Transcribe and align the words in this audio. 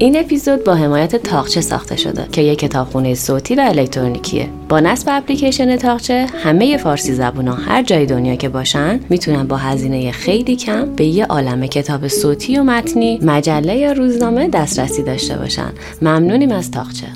این 0.00 0.16
اپیزود 0.16 0.64
با 0.64 0.74
حمایت 0.74 1.16
تاقچه 1.16 1.60
ساخته 1.60 1.96
شده 1.96 2.28
که 2.32 2.42
یک 2.42 2.58
کتابخونه 2.58 3.14
صوتی 3.14 3.54
و 3.54 3.60
الکترونیکیه. 3.60 4.48
با 4.68 4.80
نصب 4.80 5.08
اپلیکیشن 5.10 5.76
تاقچه 5.76 6.26
همه 6.44 6.76
فارسی 6.76 7.14
زبونا 7.14 7.54
هر 7.54 7.82
جای 7.82 8.06
دنیا 8.06 8.34
که 8.34 8.48
باشن 8.48 9.00
می‌تونن 9.10 9.46
با 9.46 9.56
هزینه 9.56 10.12
خیلی 10.12 10.56
کم 10.56 10.94
به 10.94 11.04
یه 11.04 11.26
عالم 11.26 11.66
کتاب 11.66 12.08
صوتی 12.08 12.58
و 12.58 12.62
متنی 12.62 13.18
مجله 13.22 13.76
یا 13.76 13.92
روزنامه 13.92 14.48
دسترسی 14.48 15.02
داشته 15.02 15.36
باشن. 15.36 15.72
ممنونیم 16.02 16.52
از 16.52 16.70
تاقچه. 16.70 17.06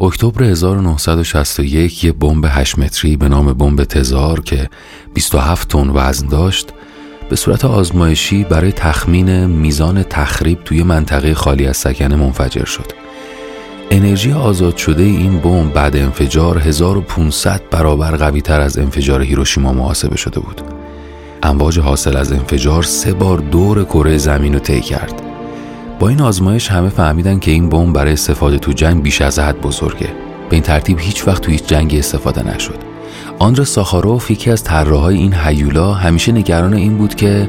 اکتبر 0.00 0.42
1961 0.42 2.04
یه 2.04 2.12
بمب 2.12 2.44
8 2.48 2.78
متری 2.78 3.16
به 3.16 3.28
نام 3.28 3.52
بمب 3.52 3.84
تزار 3.84 4.40
که 4.40 4.68
27 5.14 5.68
تن 5.68 5.90
وزن 5.94 6.28
داشت 6.28 6.68
به 7.30 7.36
صورت 7.36 7.64
آزمایشی 7.64 8.44
برای 8.44 8.72
تخمین 8.72 9.46
میزان 9.46 10.02
تخریب 10.02 10.64
توی 10.64 10.82
منطقه 10.82 11.34
خالی 11.34 11.66
از 11.66 11.76
سکنه 11.76 12.16
منفجر 12.16 12.64
شد. 12.64 12.92
انرژی 13.90 14.32
آزاد 14.32 14.76
شده 14.76 15.02
این 15.02 15.38
بمب 15.40 15.72
بعد 15.72 15.96
انفجار 15.96 16.58
1500 16.58 17.62
برابر 17.70 18.16
قوی 18.16 18.40
تر 18.40 18.60
از 18.60 18.78
انفجار 18.78 19.22
هیروشیما 19.22 19.72
محاسبه 19.72 20.16
شده 20.16 20.40
بود. 20.40 20.60
امواج 21.42 21.78
حاصل 21.78 22.16
از 22.16 22.32
انفجار 22.32 22.82
سه 22.82 23.12
بار 23.12 23.38
دور 23.38 23.84
کره 23.84 24.18
زمین 24.18 24.52
رو 24.52 24.58
طی 24.58 24.80
کرد. 24.80 25.22
با 25.98 26.08
این 26.08 26.20
آزمایش 26.20 26.68
همه 26.68 26.88
فهمیدن 26.88 27.38
که 27.38 27.50
این 27.50 27.68
بمب 27.68 27.94
برای 27.94 28.12
استفاده 28.12 28.58
تو 28.58 28.72
جنگ 28.72 29.02
بیش 29.02 29.22
از 29.22 29.38
حد 29.38 29.60
بزرگه. 29.60 30.08
به 30.48 30.56
این 30.56 30.62
ترتیب 30.62 30.98
هیچ 31.00 31.28
وقت 31.28 31.42
تو 31.42 31.50
هیچ 31.50 31.66
جنگی 31.66 31.98
استفاده 31.98 32.54
نشد. 32.54 32.89
آندر 33.40 33.64
ساخاروف 33.64 34.30
یکی 34.30 34.50
از 34.50 34.64
طراحهای 34.64 35.16
این 35.16 35.34
هیولا 35.34 35.94
همیشه 35.94 36.32
نگران 36.32 36.74
این 36.74 36.98
بود 36.98 37.14
که 37.14 37.48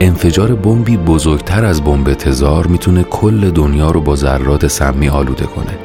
انفجار 0.00 0.54
بمبی 0.54 0.96
بزرگتر 0.96 1.64
از 1.64 1.84
بمب 1.84 2.14
تزار 2.14 2.66
می‌تونه 2.66 3.02
کل 3.02 3.50
دنیا 3.50 3.90
رو 3.90 4.00
با 4.00 4.16
ذرات 4.16 4.66
سمی 4.66 5.08
آلوده 5.08 5.46
کنه. 5.46 5.78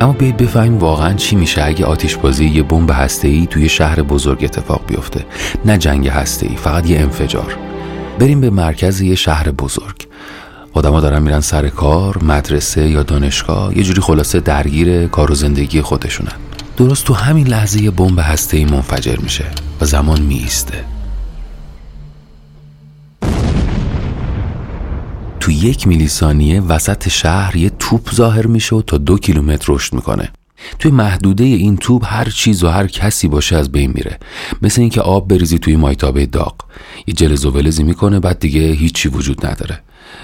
اما 0.00 0.12
بیاید 0.12 0.36
بفهمیم 0.36 0.78
واقعا 0.78 1.14
چی 1.14 1.36
میشه 1.36 1.64
اگه 1.64 1.84
آتیشبازی 1.84 2.44
یه 2.44 2.62
بمب 2.62 2.90
هسته‌ای 2.90 3.46
توی 3.46 3.68
شهر 3.68 4.02
بزرگ 4.02 4.44
اتفاق 4.44 4.80
بیفته. 4.86 5.24
نه 5.64 5.78
جنگ 5.78 6.08
هسته‌ای 6.08 6.56
فقط 6.56 6.90
یه 6.90 6.98
انفجار. 6.98 7.56
بریم 8.18 8.40
به 8.40 8.50
مرکز 8.50 9.00
یه 9.00 9.14
شهر 9.14 9.50
بزرگ. 9.50 10.06
آدما 10.72 11.00
دارن 11.00 11.22
میرن 11.22 11.40
سر 11.40 11.68
کار 11.68 12.24
مدرسه 12.24 12.88
یا 12.88 13.02
دانشگاه 13.02 13.78
یه 13.78 13.84
جوری 13.84 14.00
خلاصه 14.00 14.40
درگیر 14.40 15.06
کار 15.06 15.30
و 15.30 15.34
زندگی 15.34 15.80
خودشونن. 15.80 16.53
درست 16.76 17.04
تو 17.04 17.14
همین 17.14 17.46
لحظه 17.46 17.90
بمب 17.90 18.18
هسته‌ای 18.22 18.64
منفجر 18.64 19.16
میشه 19.16 19.44
و 19.80 19.84
زمان 19.84 20.22
میسته 20.22 20.84
تو 25.40 25.50
یک 25.50 25.88
میلی 25.88 26.08
ثانیه 26.08 26.60
وسط 26.60 27.08
شهر 27.08 27.56
یه 27.56 27.70
توپ 27.70 28.14
ظاهر 28.14 28.46
میشه 28.46 28.76
و 28.76 28.82
تا 28.82 28.98
دو 28.98 29.18
کیلومتر 29.18 29.72
رشد 29.72 29.94
می‌کنه. 29.94 30.30
توی 30.78 30.90
محدوده 30.90 31.44
این 31.44 31.76
توپ 31.76 32.04
هر 32.06 32.24
چیز 32.24 32.64
و 32.64 32.68
هر 32.68 32.86
کسی 32.86 33.28
باشه 33.28 33.56
از 33.56 33.72
بین 33.72 33.92
میره. 33.94 34.18
مثل 34.62 34.80
اینکه 34.80 35.00
آب 35.00 35.28
بریزی 35.28 35.58
توی 35.58 35.76
مایتابه 35.76 36.26
داغ. 36.26 36.54
یه 37.06 37.14
جلز 37.14 37.44
و 37.44 37.50
ولزی 37.50 37.82
می‌کنه 37.82 38.20
بعد 38.20 38.38
دیگه 38.38 38.60
هیچی 38.60 39.08
وجود 39.08 39.46
نداره. 39.46 39.80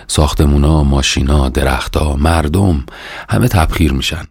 ساختمونا، 0.06 0.84
ماشینا، 0.84 1.48
درختها، 1.48 2.16
مردم 2.16 2.84
همه 3.28 3.48
تبخیر 3.48 3.92
میشن. 3.92 4.24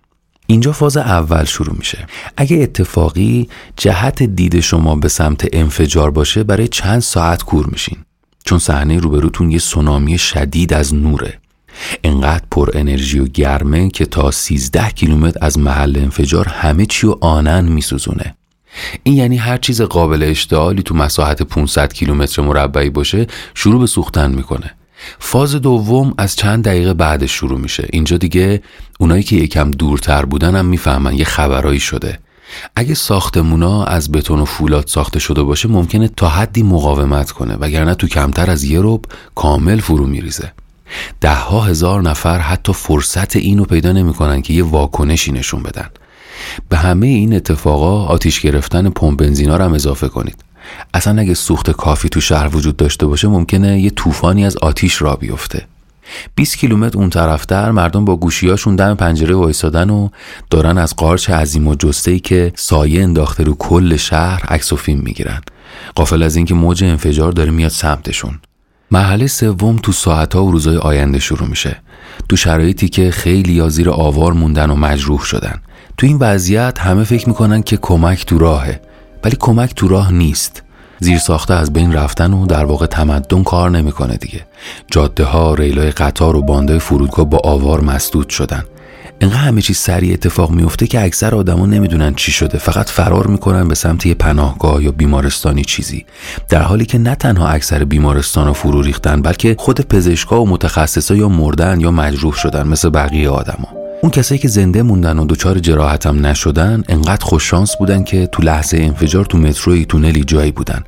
اینجا 0.49 0.71
فاز 0.71 0.97
اول 0.97 1.43
شروع 1.43 1.75
میشه. 1.77 2.07
اگه 2.37 2.57
اتفاقی 2.57 3.49
جهت 3.77 4.23
دید 4.23 4.59
شما 4.59 4.95
به 4.95 5.07
سمت 5.07 5.47
انفجار 5.53 6.11
باشه 6.11 6.43
برای 6.43 6.67
چند 6.67 6.99
ساعت 6.99 7.43
کور 7.43 7.65
میشین. 7.65 7.97
چون 8.45 8.59
صحنه 8.59 8.99
روبروتون 8.99 9.51
یه 9.51 9.59
سونامی 9.59 10.17
شدید 10.17 10.73
از 10.73 10.95
نوره. 10.95 11.39
انقدر 12.03 12.43
پر 12.51 12.69
انرژی 12.73 13.19
و 13.19 13.27
گرمه 13.27 13.89
که 13.89 14.05
تا 14.05 14.31
13 14.31 14.89
کیلومتر 14.89 15.39
از 15.41 15.59
محل 15.59 15.97
انفجار 15.97 16.47
همه 16.47 16.85
چی 16.85 17.07
و 17.07 17.15
آنن 17.21 17.65
میسوزونه. 17.65 18.35
این 19.03 19.15
یعنی 19.15 19.37
هر 19.37 19.57
چیز 19.57 19.81
قابل 19.81 20.23
اشتعالی 20.23 20.83
تو 20.83 20.95
مساحت 20.95 21.41
500 21.41 21.93
کیلومتر 21.93 22.41
مربعی 22.41 22.89
باشه 22.89 23.27
شروع 23.53 23.79
به 23.79 23.87
سوختن 23.87 24.31
می‌کنه. 24.31 24.75
فاز 25.19 25.55
دوم 25.55 26.13
از 26.17 26.35
چند 26.35 26.63
دقیقه 26.63 26.93
بعدش 26.93 27.31
شروع 27.31 27.59
میشه. 27.59 27.87
اینجا 27.93 28.17
دیگه 28.17 28.61
اونایی 28.99 29.23
که 29.23 29.35
یکم 29.35 29.71
دورتر 29.71 30.25
بودن 30.25 30.55
هم 30.55 30.65
می‌فهمن 30.65 31.15
یه 31.15 31.25
خبرایی 31.25 31.79
شده. 31.79 32.19
اگه 32.75 32.93
ساختمونا 32.93 33.83
از 33.83 34.11
بتون 34.11 34.39
و 34.39 34.45
فولاد 34.45 34.87
ساخته 34.87 35.19
شده 35.19 35.43
باشه 35.43 35.69
ممکنه 35.69 36.07
تا 36.07 36.29
حدی 36.29 36.63
مقاومت 36.63 37.31
کنه 37.31 37.55
وگرنه 37.55 37.95
تو 37.95 38.07
کمتر 38.07 38.51
از 38.51 38.63
یه 38.63 38.81
روب 38.81 39.05
کامل 39.35 39.79
فرو 39.79 40.07
میریزه. 40.07 40.51
ده 41.21 41.35
ها 41.35 41.61
هزار 41.61 42.01
نفر 42.01 42.39
حتی 42.39 42.73
فرصت 42.73 43.35
اینو 43.35 43.63
پیدا 43.63 43.91
نمی‌کنن 43.91 44.41
که 44.41 44.53
یه 44.53 44.63
واکنشی 44.63 45.31
نشون 45.31 45.63
بدن. 45.63 45.89
به 46.69 46.77
همه 46.77 47.07
این 47.07 47.35
اتفاقا 47.35 48.05
آتیش 48.05 48.39
گرفتن 48.39 48.89
پمپ 48.89 49.19
بنزینا 49.19 49.57
رو 49.57 49.63
هم 49.65 49.73
اضافه 49.73 50.07
کنید. 50.07 50.43
اصلا 50.93 51.21
اگه 51.21 51.33
سوخت 51.33 51.71
کافی 51.71 52.09
تو 52.09 52.21
شهر 52.21 52.55
وجود 52.55 52.77
داشته 52.77 53.05
باشه 53.05 53.27
ممکنه 53.27 53.79
یه 53.79 53.89
طوفانی 53.89 54.45
از 54.45 54.57
آتیش 54.57 55.01
را 55.01 55.15
بیفته. 55.15 55.65
20 56.35 56.57
کیلومتر 56.57 56.97
اون 56.97 57.09
طرفتر 57.09 57.71
مردم 57.71 58.05
با 58.05 58.15
گوشیاشون 58.15 58.75
دم 58.75 58.95
پنجره 58.95 59.35
وایسادن 59.35 59.89
و 59.89 60.09
دارن 60.49 60.77
از 60.77 60.95
قارچ 60.95 61.29
عظیم 61.29 61.67
و 61.67 61.75
ای 62.07 62.19
که 62.19 62.53
سایه 62.55 63.03
انداخته 63.03 63.43
رو 63.43 63.55
کل 63.55 63.95
شهر 63.95 64.43
عکس 64.47 64.73
و 64.73 64.75
فیلم 64.75 64.99
می‌گیرن. 64.99 65.41
قافل 65.95 66.23
از 66.23 66.35
اینکه 66.35 66.53
موج 66.53 66.83
انفجار 66.83 67.31
داره 67.31 67.51
میاد 67.51 67.71
سمتشون. 67.71 68.39
محله 68.91 69.27
سوم 69.27 69.75
تو 69.75 69.91
ساعتها 69.91 70.45
و 70.45 70.51
روزای 70.51 70.77
آینده 70.77 71.19
شروع 71.19 71.47
میشه. 71.47 71.81
تو 72.29 72.35
شرایطی 72.35 72.89
که 72.89 73.11
خیلی 73.11 73.53
یا 73.53 73.69
زیر 73.69 73.89
آوار 73.89 74.33
موندن 74.33 74.69
و 74.69 74.75
مجروح 74.75 75.23
شدن. 75.23 75.61
تو 75.97 76.07
این 76.07 76.17
وضعیت 76.17 76.79
همه 76.79 77.03
فکر 77.03 77.27
می‌کنن 77.27 77.61
که 77.61 77.77
کمک 77.77 78.25
تو 78.25 78.37
راهه. 78.37 78.81
ولی 79.23 79.37
کمک 79.39 79.73
تو 79.75 79.87
راه 79.87 80.13
نیست. 80.13 80.63
زیر 80.99 81.17
ساخته 81.17 81.53
از 81.53 81.73
بین 81.73 81.93
رفتن 81.93 82.33
و 82.33 82.45
در 82.45 82.65
واقع 82.65 82.85
تمدن 82.85 83.43
کار 83.43 83.69
نمی‌کنه 83.69 84.17
دیگه. 84.17 84.45
جاده 84.91 85.23
ها 85.23 85.53
ریلای 85.53 85.91
قطار 85.91 86.35
و 86.35 86.41
باندای 86.41 86.79
فرودگاه 86.79 87.25
با 87.25 87.39
آوار 87.43 87.81
مسدود 87.81 88.29
شدن. 88.29 88.63
انقدر 89.21 89.37
همه 89.37 89.61
چیز 89.61 89.77
سریع 89.77 90.13
اتفاق 90.13 90.51
میفته 90.51 90.87
که 90.87 91.03
اکثر 91.03 91.35
آدما 91.35 91.65
نمی‌دونن 91.65 92.13
چی 92.13 92.31
شده. 92.31 92.57
فقط 92.57 92.89
فرار 92.89 93.27
می‌کنن 93.27 93.67
به 93.67 93.75
سمت 93.75 94.05
یه 94.05 94.13
پناهگاه 94.13 94.83
یا 94.83 94.91
بیمارستانی 94.91 95.63
چیزی. 95.63 96.05
در 96.49 96.61
حالی 96.61 96.85
که 96.85 96.97
نه 96.97 97.15
تنها 97.15 97.47
اکثر 97.47 97.83
بیمارستان 97.83 98.53
فرو 98.53 98.81
ریختن 98.81 99.21
بلکه 99.21 99.55
خود 99.59 99.81
پزشکا 99.81 100.41
و 100.41 100.49
متخصصا 100.49 101.15
یا 101.15 101.29
مردن 101.29 101.81
یا 101.81 101.91
مجروح 101.91 102.33
شدن 102.33 102.67
مثل 102.67 102.89
بقیه 102.89 103.29
آدما. 103.29 103.78
اون 104.01 104.11
کسایی 104.11 104.39
که 104.39 104.47
زنده 104.47 104.83
موندن 104.83 105.19
و 105.19 105.25
دچار 105.25 105.59
جراحتم 105.59 106.25
نشدن 106.25 106.83
انقدر 106.89 107.25
خوششانس 107.25 107.75
بودن 107.75 108.03
که 108.03 108.27
تو 108.27 108.43
لحظه 108.43 108.77
انفجار 108.77 109.25
تو 109.25 109.37
متروی 109.37 109.85
تونلی 109.85 110.23
جایی 110.23 110.51
بودن. 110.51 110.83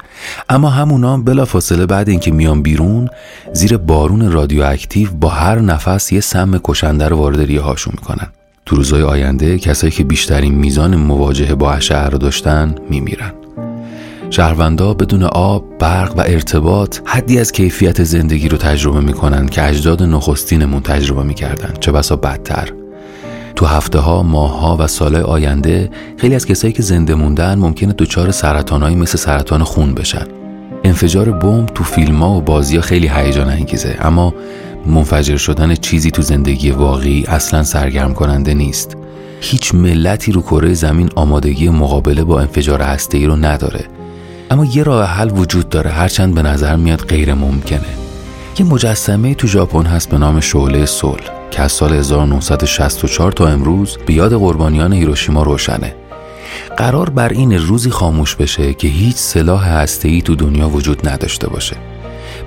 اما 0.49 0.69
همونا 0.69 1.17
بلا 1.17 1.45
فاصله 1.45 1.85
بعد 1.85 2.09
اینکه 2.09 2.31
میان 2.31 2.61
بیرون 2.61 3.09
زیر 3.53 3.77
بارون 3.77 4.31
رادیواکتیو 4.31 5.09
با 5.11 5.29
هر 5.29 5.59
نفس 5.59 6.11
یه 6.11 6.19
سم 6.19 6.59
کشنده 6.63 7.07
رو 7.07 7.17
وارد 7.17 7.41
ریه 7.41 7.61
هاشون 7.61 7.93
می‌کنن. 7.97 8.27
تو 8.65 8.75
روزهای 8.75 9.01
آینده 9.01 9.57
کسایی 9.57 9.91
که 9.91 10.03
بیشترین 10.03 10.55
میزان 10.55 10.95
مواجهه 10.95 11.55
با 11.55 11.79
شهر 11.79 12.09
رو 12.09 12.17
داشتن 12.17 12.75
میمیرن. 12.89 13.33
شهروندا 14.29 14.93
بدون 14.93 15.23
آب، 15.23 15.63
برق 15.79 16.17
و 16.17 16.21
ارتباط 16.25 16.97
حدی 17.05 17.39
از 17.39 17.51
کیفیت 17.51 18.03
زندگی 18.03 18.49
رو 18.49 18.57
تجربه 18.57 18.99
می‌کنن 18.99 19.47
که 19.47 19.67
اجداد 19.67 20.03
نخستینمون 20.03 20.81
تجربه 20.81 21.23
می‌کردن. 21.23 21.73
چه 21.79 21.91
بسا 21.91 22.15
بدتر. 22.15 22.80
تو 23.61 23.67
هفته 23.67 23.99
ها، 23.99 24.23
ماه 24.23 24.59
ها 24.59 24.77
و 24.79 24.87
سال 24.87 25.15
آینده 25.15 25.89
خیلی 26.17 26.35
از 26.35 26.45
کسایی 26.45 26.73
که 26.73 26.81
زنده 26.81 27.15
موندن 27.15 27.59
ممکنه 27.59 27.93
دچار 27.93 28.31
سرطانهایی 28.31 28.95
مثل 28.95 29.17
سرطان 29.17 29.63
خون 29.63 29.93
بشن. 29.93 30.27
انفجار 30.83 31.31
بمب 31.31 31.65
تو 31.65 31.83
فیلم 31.83 32.23
ها 32.23 32.29
و 32.29 32.41
بازی 32.41 32.75
ها 32.75 32.81
خیلی 32.81 33.07
هیجان 33.07 33.49
انگیزه 33.49 33.97
اما 33.99 34.33
منفجر 34.85 35.37
شدن 35.37 35.75
چیزی 35.75 36.11
تو 36.11 36.21
زندگی 36.21 36.71
واقعی 36.71 37.25
اصلا 37.27 37.63
سرگرم 37.63 38.13
کننده 38.13 38.53
نیست. 38.53 38.97
هیچ 39.41 39.75
ملتی 39.75 40.31
رو 40.31 40.41
کره 40.41 40.73
زمین 40.73 41.09
آمادگی 41.15 41.69
مقابله 41.69 42.23
با 42.23 42.39
انفجار 42.39 42.81
هسته 42.81 43.27
رو 43.27 43.35
نداره. 43.35 43.85
اما 44.51 44.65
یه 44.65 44.83
راه 44.83 45.05
حل 45.05 45.31
وجود 45.39 45.69
داره 45.69 45.91
هرچند 45.91 46.35
به 46.35 46.41
نظر 46.41 46.75
میاد 46.75 47.01
غیر 47.01 47.33
ممکنه. 47.33 48.00
یه 48.59 48.65
مجسمه 48.65 49.35
تو 49.35 49.47
ژاپن 49.47 49.85
هست 49.85 50.09
به 50.09 50.17
نام 50.17 50.39
شعله 50.39 50.85
صلح 50.85 51.23
که 51.51 51.61
از 51.61 51.71
سال 51.71 51.93
1964 51.93 53.31
تا 53.31 53.47
امروز 53.47 53.97
به 54.05 54.13
یاد 54.13 54.33
قربانیان 54.33 54.93
هیروشیما 54.93 55.43
روشنه. 55.43 55.95
قرار 56.77 57.09
بر 57.09 57.29
این 57.29 57.53
روزی 57.53 57.89
خاموش 57.89 58.35
بشه 58.35 58.73
که 58.73 58.87
هیچ 58.87 59.15
سلاح 59.15 59.67
هسته‌ای 59.67 60.21
تو 60.21 60.35
دنیا 60.35 60.69
وجود 60.69 61.09
نداشته 61.09 61.49
باشه. 61.49 61.75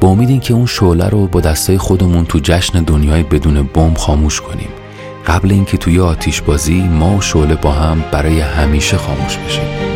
با 0.00 0.08
امید 0.08 0.28
اینکه 0.28 0.54
اون 0.54 0.66
شعله 0.66 1.08
رو 1.08 1.26
با 1.26 1.40
دستای 1.40 1.78
خودمون 1.78 2.26
تو 2.26 2.38
جشن 2.42 2.82
دنیای 2.82 3.22
بدون 3.22 3.62
بمب 3.62 3.96
خاموش 3.96 4.40
کنیم. 4.40 4.68
قبل 5.26 5.50
اینکه 5.50 5.76
توی 5.76 6.00
آتیش 6.00 6.40
بازی 6.40 6.82
ما 6.82 7.16
و 7.16 7.20
شعله 7.20 7.54
با 7.54 7.72
هم 7.72 8.04
برای 8.12 8.40
همیشه 8.40 8.96
خاموش 8.96 9.36
بشیم. 9.36 9.93